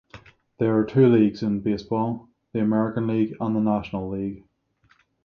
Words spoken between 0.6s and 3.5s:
are two leagues in baseball, the American league,